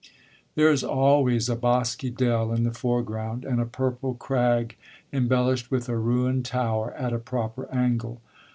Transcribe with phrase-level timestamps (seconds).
[0.55, 4.75] There is always a bosky dell in the foreground, and a purple crag
[5.13, 8.19] embellished with a ruined tower at a proper angle.